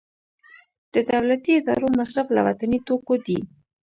[0.93, 3.39] د دولتي ادارو مصرف له وطني توکو دی